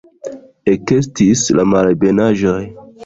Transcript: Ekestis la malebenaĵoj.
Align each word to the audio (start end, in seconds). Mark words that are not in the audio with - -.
Ekestis 0.75 1.43
la 1.59 1.67
malebenaĵoj. 1.75 2.59